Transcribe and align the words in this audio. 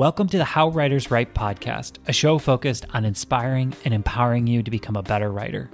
Welcome 0.00 0.28
to 0.28 0.38
the 0.38 0.44
How 0.46 0.70
Writers 0.70 1.10
Write 1.10 1.34
podcast, 1.34 1.98
a 2.08 2.12
show 2.14 2.38
focused 2.38 2.86
on 2.94 3.04
inspiring 3.04 3.74
and 3.84 3.92
empowering 3.92 4.46
you 4.46 4.62
to 4.62 4.70
become 4.70 4.96
a 4.96 5.02
better 5.02 5.30
writer. 5.30 5.68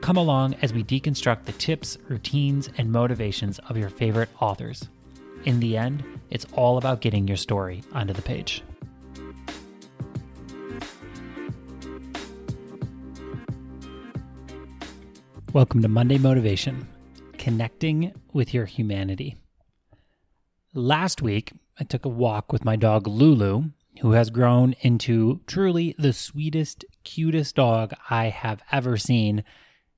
Come 0.00 0.16
along 0.16 0.54
as 0.62 0.72
we 0.72 0.82
deconstruct 0.82 1.44
the 1.44 1.52
tips, 1.52 1.98
routines, 2.08 2.70
and 2.78 2.90
motivations 2.90 3.58
of 3.68 3.76
your 3.76 3.90
favorite 3.90 4.30
authors. 4.40 4.88
In 5.44 5.60
the 5.60 5.76
end, 5.76 6.02
it's 6.30 6.46
all 6.54 6.78
about 6.78 7.02
getting 7.02 7.28
your 7.28 7.36
story 7.36 7.82
onto 7.92 8.14
the 8.14 8.22
page. 8.22 8.62
Welcome 15.52 15.82
to 15.82 15.88
Monday 15.88 16.16
Motivation 16.16 16.88
Connecting 17.36 18.14
with 18.32 18.54
Your 18.54 18.64
Humanity. 18.64 19.36
Last 20.72 21.20
week, 21.20 21.52
I 21.78 21.84
took 21.84 22.04
a 22.04 22.10
walk 22.10 22.52
with 22.52 22.64
my 22.64 22.76
dog 22.76 23.06
Lulu, 23.06 23.70
who 24.00 24.12
has 24.12 24.30
grown 24.30 24.74
into 24.80 25.40
truly 25.46 25.94
the 25.98 26.12
sweetest, 26.12 26.84
cutest 27.04 27.56
dog 27.56 27.92
I 28.08 28.26
have 28.26 28.62
ever 28.72 28.96
seen. 28.96 29.44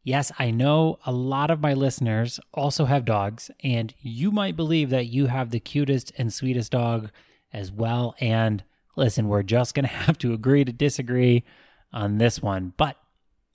Yes, 0.03 0.33
I 0.39 0.51
know 0.51 0.99
a 1.07 1.13
lot 1.13 1.51
of 1.51 1.61
my 1.61 1.75
listeners 1.75 2.41
also 2.53 2.87
have 2.87 3.05
dogs, 3.05 3.51
and 3.63 3.95
you 4.01 4.31
might 4.33 4.57
believe 4.57 4.91
that 4.91 5.07
you 5.07 5.27
have 5.27 5.51
the 5.51 5.61
cutest 5.61 6.13
and 6.19 6.33
sweetest 6.33 6.73
dog 6.73 7.11
as 7.53 7.71
well. 7.71 8.15
And 8.19 8.65
listen, 8.97 9.29
we're 9.29 9.43
just 9.45 9.75
going 9.75 9.85
to 9.89 9.89
have 9.89 10.19
to 10.19 10.33
agree 10.33 10.65
to 10.65 10.73
disagree 10.73 11.45
on 11.93 12.19
this 12.19 12.43
one. 12.43 12.73
But, 12.77 12.97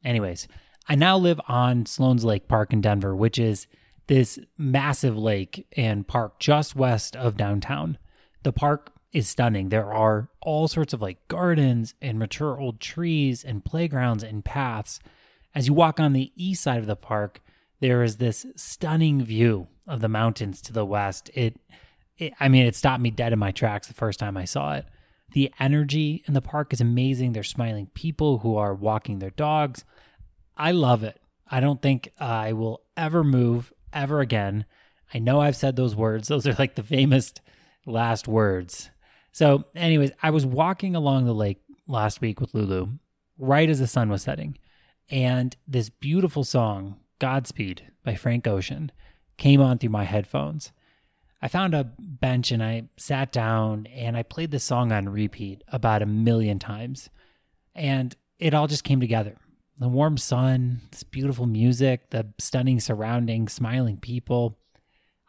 anyways, 0.04 0.48
I 0.88 0.96
now 0.96 1.18
live 1.18 1.42
on 1.48 1.86
Sloan's 1.86 2.24
Lake 2.24 2.48
Park 2.48 2.72
in 2.72 2.80
Denver, 2.80 3.16
which 3.16 3.38
is 3.38 3.68
this 4.08 4.40
massive 4.58 5.18
lake 5.18 5.66
and 5.78 6.08
park 6.08 6.40
just 6.40 6.76
west 6.76 7.16
of 7.16 7.38
downtown. 7.38 7.98
The 8.44 8.54
park 8.54 8.92
is 9.12 9.28
stunning. 9.28 9.70
There 9.70 9.92
are 9.94 10.30
all 10.42 10.68
sorts 10.68 10.94
of 10.94 11.02
like 11.02 11.28
gardens 11.28 11.94
and 12.02 12.20
mature 12.20 12.60
old 12.60 12.80
trees 12.80 13.44
and 13.44 13.64
playgrounds 13.64 14.24
and 14.24 14.44
paths. 14.44 15.00
As 15.56 15.68
you 15.68 15.74
walk 15.74 16.00
on 16.00 16.14
the 16.14 16.32
east 16.36 16.64
side 16.64 16.80
of 16.80 16.88
the 16.88 16.96
park, 16.96 17.42
there 17.80 18.04
is 18.04 18.18
this 18.18 18.46
stunning 18.56 19.24
view 19.24 19.68
of 19.88 20.02
the 20.02 20.10
mountains 20.10 20.62
to 20.64 20.74
the 20.74 20.86
west. 20.86 21.30
It, 21.34 21.60
it 22.18 22.34
I 22.40 22.50
mean, 22.50 22.66
it 22.66 22.76
stopped 22.76 23.02
me 23.02 23.12
dead 23.12 23.34
in 23.34 23.40
my 23.40 23.52
tracks 23.52 23.88
the 23.88 23.94
first 23.94 24.20
time 24.20 24.36
I 24.36 24.46
saw 24.46 24.76
it. 24.76 24.86
The 25.34 25.52
energy 25.60 26.24
in 26.28 26.34
the 26.34 26.42
park 26.42 26.74
is 26.74 26.82
amazing. 26.82 27.34
There's 27.34 27.50
smiling 27.50 27.88
people 27.94 28.40
who 28.40 28.56
are 28.56 28.74
walking 28.74 29.20
their 29.20 29.32
dogs. 29.32 29.84
I 30.56 30.72
love 30.72 31.04
it. 31.04 31.20
I 31.50 31.60
don't 31.60 31.82
think 31.82 32.10
I 32.20 32.54
will 32.54 32.82
ever 32.96 33.24
move 33.24 33.74
ever 33.92 34.22
again. 34.22 34.66
I 35.14 35.20
know 35.20 35.40
I've 35.40 35.56
said 35.56 35.76
those 35.76 35.96
words. 35.96 36.28
Those 36.28 36.48
are 36.48 36.56
like 36.58 36.76
the 36.76 36.84
famous 36.84 37.34
last 37.86 38.28
words. 38.28 38.90
So, 39.32 39.66
anyways, 39.76 40.12
I 40.22 40.30
was 40.30 40.46
walking 40.46 40.96
along 40.96 41.26
the 41.26 41.34
lake 41.34 41.62
last 41.88 42.22
week 42.22 42.40
with 42.40 42.54
Lulu 42.54 42.90
right 43.38 43.70
as 43.70 43.80
the 43.80 43.88
sun 43.88 44.10
was 44.10 44.22
setting, 44.22 44.58
and 45.10 45.56
this 45.68 45.90
beautiful 45.90 46.44
song, 46.44 47.00
Godspeed 47.20 47.92
by 48.04 48.16
Frank 48.16 48.48
Ocean, 48.48 48.92
came 49.38 49.62
on 49.62 49.78
through 49.78 49.90
my 49.90 50.04
headphones. 50.04 50.72
I 51.42 51.50
found 51.50 51.74
a 51.74 51.92
bench 52.00 52.52
and 52.52 52.64
I 52.64 52.84
sat 52.96 53.34
down 53.34 53.86
and 53.88 54.16
I 54.16 54.24
played 54.24 54.52
the 54.52 54.60
song 54.60 54.94
on 54.94 55.10
repeat 55.10 55.62
about 55.68 56.02
a 56.02 56.06
million 56.06 56.58
times. 56.58 57.10
And 57.76 58.16
it 58.40 58.54
all 58.54 58.68
just 58.68 58.86
came 58.86 59.02
together 59.02 59.36
the 59.80 59.90
warm 59.90 60.18
sun, 60.18 60.82
this 60.92 61.04
beautiful 61.04 61.46
music, 61.46 62.12
the 62.12 62.28
stunning 62.38 62.80
surroundings, 62.80 63.52
smiling 63.52 63.98
people. 63.98 64.58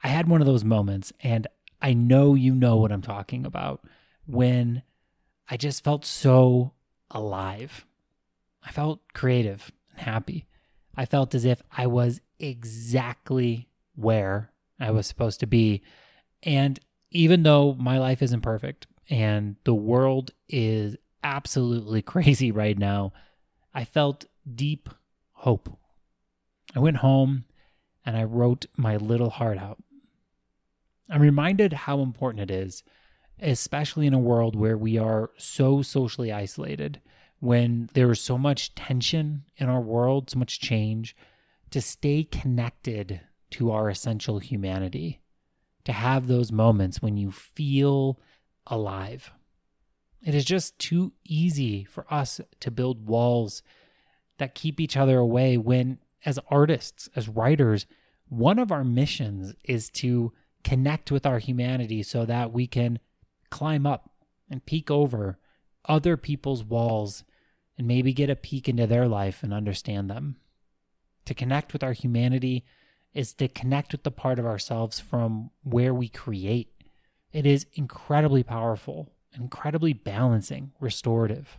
I 0.03 0.09
had 0.09 0.29
one 0.29 0.41
of 0.41 0.47
those 0.47 0.65
moments, 0.65 1.13
and 1.23 1.47
I 1.85 1.93
know 1.93 2.35
you 2.35 2.55
know 2.55 2.79
what 2.79 2.93
I'm 2.93 3.03
talking 3.03 3.45
about 3.45 3.85
when 4.27 4.83
I 5.51 5.59
just 5.59 5.85
felt 5.85 6.07
so 6.07 6.73
alive. 7.11 7.85
I 8.63 8.71
felt 8.71 9.01
creative 9.13 9.71
and 9.91 10.01
happy. 10.01 10.47
I 10.97 11.05
felt 11.05 11.35
as 11.35 11.45
if 11.45 11.61
I 11.71 11.87
was 11.87 12.23
exactly 12.39 13.69
where 13.97 14.51
I 14.81 14.93
was 14.93 15.07
supposed 15.07 15.41
to 15.41 15.47
be. 15.47 15.83
And 16.43 16.81
even 17.11 17.43
though 17.43 17.75
my 17.75 17.99
life 17.99 18.23
isn't 18.23 18.41
perfect 18.41 18.87
and 19.11 19.57
the 19.65 19.75
world 19.75 20.31
is 20.49 20.97
absolutely 21.23 22.01
crazy 22.15 22.51
right 22.51 22.79
now, 22.79 23.13
I 23.75 23.85
felt 23.85 24.25
deep 24.51 24.89
hope. 25.33 25.69
I 26.75 26.79
went 26.79 26.97
home 26.97 27.45
and 28.07 28.17
I 28.17 28.25
wrote 28.25 28.65
my 28.75 28.97
little 28.97 29.29
heart 29.29 29.59
out. 29.59 29.83
I'm 31.11 31.21
reminded 31.21 31.73
how 31.73 32.01
important 32.01 32.51
it 32.51 32.55
is, 32.55 32.83
especially 33.41 34.07
in 34.07 34.15
a 34.15 34.19
world 34.19 34.57
where 34.57 34.79
we 34.79 34.99
are 34.99 35.31
so 35.37 35.83
socially 35.83 36.33
isolated, 36.33 37.01
when 37.41 37.91
there 37.93 38.11
is 38.11 38.21
so 38.21 38.39
much 38.39 38.75
tension 38.75 39.45
in 39.57 39.69
our 39.69 39.81
world, 39.81 40.31
so 40.31 40.39
much 40.39 40.61
change, 40.61 41.15
to 41.71 41.81
stay 41.81 42.25
connected 42.25 43.21
to 43.51 43.71
our 43.71 43.91
essential 43.91 44.39
humanity, 44.39 45.21
to 45.85 45.93
have 45.93 46.27
those 46.27 46.51
moments 46.51 47.03
when 47.03 47.17
you 47.17 47.31
feel 47.31 48.19
alive. 48.67 49.31
It 50.23 50.35
is 50.35 50.45
just 50.45 50.79
too 50.79 51.13
easy 51.25 51.85
for 51.85 52.07
us 52.13 52.41
to 52.61 52.71
build 52.71 53.07
walls 53.07 53.63
that 54.39 54.55
keep 54.55 54.81
each 54.81 54.97
other 54.97 55.19
away 55.19 55.59
when, 55.59 55.99
as 56.25 56.39
artists, 56.49 57.11
as 57.15 57.29
writers, 57.29 57.87
one 58.29 58.59
of 58.59 58.73
our 58.73 58.85
missions 58.85 59.55
is 59.65 59.91
to 59.91 60.33
connect 60.65 61.13
with 61.13 61.27
our 61.27 61.39
humanity 61.39 62.03
so 62.03 62.25
that 62.25 62.53
we 62.53 62.67
can 62.67 62.99
climb 63.51 63.87
up 63.87 64.11
and 64.51 64.67
peek 64.67 64.91
over 64.91 65.39
other 65.85 66.17
people's 66.17 66.65
walls 66.65 67.23
and 67.77 67.87
maybe 67.87 68.13
get 68.13 68.31
a 68.31 68.37
peek 68.37 68.69
into 68.69 68.87
their 68.87 69.07
life 69.07 69.43
and 69.43 69.53
understand 69.53 70.11
them. 70.11 70.37
To 71.27 71.35
connect 71.35 71.73
with 71.73 71.83
our 71.83 71.93
humanity 71.93 72.65
is 73.13 73.33
to 73.35 73.49
connect 73.49 73.93
with 73.93 74.03
the 74.03 74.11
part 74.11 74.39
of 74.39 74.47
ourselves 74.47 75.01
from 75.01 75.51
where 75.63 75.95
we 75.95 76.09
create. 76.09 76.73
It 77.33 77.47
is 77.47 77.67
incredibly 77.75 78.43
powerful, 78.43 79.13
incredibly 79.33 79.93
balancing, 79.93 80.73
restorative. 80.81 81.59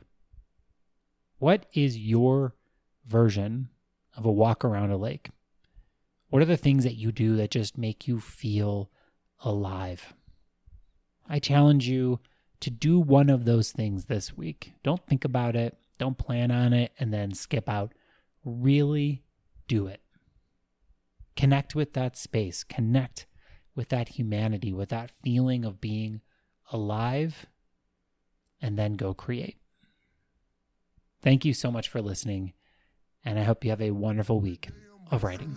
What 1.38 1.66
is 1.74 1.98
your 1.98 2.56
version 3.06 3.70
of 4.16 4.26
a 4.26 4.32
walk 4.32 4.64
around 4.64 4.92
a 4.92 4.98
lake? 4.98 5.30
What 6.30 6.42
are 6.42 6.46
the 6.46 6.58
things 6.58 6.84
that 6.84 6.96
you 6.96 7.12
do 7.12 7.36
that 7.38 7.52
just 7.52 7.78
make 7.78 8.08
you 8.08 8.20
feel 8.20 8.90
alive? 9.42 10.14
I 11.28 11.40
challenge 11.40 11.88
you 11.88 12.20
to 12.60 12.70
do 12.70 13.00
one 13.00 13.30
of 13.30 13.46
those 13.46 13.72
things 13.72 14.06
this 14.06 14.36
week. 14.36 14.74
Don't 14.84 15.06
think 15.06 15.24
about 15.26 15.56
it, 15.56 15.78
don't 15.98 16.18
plan 16.18 16.52
on 16.52 16.74
it, 16.74 16.92
and 17.00 17.14
then 17.14 17.34
skip 17.34 17.70
out. 17.70 17.94
Really 18.44 19.24
do 19.68 19.88
it. 19.88 20.02
Connect 21.36 21.76
with 21.76 21.94
that 21.94 22.16
space, 22.18 22.64
connect 22.64 23.26
with 23.76 23.90
that 23.90 24.10
humanity, 24.10 24.72
with 24.72 24.90
that 24.90 25.12
feeling 25.24 25.66
of 25.66 25.82
being 25.82 26.22
alive, 26.72 27.46
and 28.62 28.78
then 28.78 28.94
go 28.94 29.14
create. 29.14 29.58
Thank 31.22 31.44
you 31.44 31.54
so 31.54 31.72
much 31.72 31.90
for 31.90 32.02
listening 32.02 32.54
and 33.26 33.40
I 33.40 33.44
hope 33.44 33.66
you 33.66 33.72
have 33.72 33.82
a 33.82 33.92
wonderful 33.92 34.40
week 34.40 34.70
of 35.12 35.24
writing. 35.24 35.56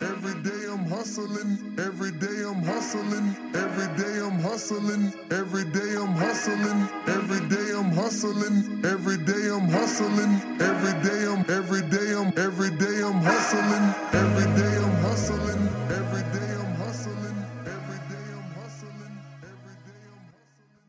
Every 0.00 0.34
day 0.42 0.66
I'm 0.68 0.84
hustling, 0.86 1.76
every 1.78 2.10
day 2.12 2.42
I'm 2.44 2.62
hustling, 2.62 3.36
every 3.54 3.86
day 3.96 4.20
I'm 4.20 4.38
hustling, 4.40 5.14
every 5.30 5.64
day 5.70 5.94
I'm 5.96 6.12
hustling, 6.14 6.82
every 7.08 7.38
day 7.48 7.74
I'm 7.76 7.88
hustling, 7.92 8.84
every 8.84 9.18
day 9.18 9.48
I'm 9.50 9.68
hustling, 9.68 10.60
every 10.60 10.92
day 11.02 11.26
I'm 11.26 11.44
every 11.50 11.82
day 11.88 12.12
I'm 12.12 12.32
every 12.38 12.70
day 12.70 13.02
I'm 13.02 13.22
hustling, 13.22 13.94
every 14.12 14.46
day 14.60 14.76
I'm 14.78 14.94
hustling. 15.02 15.69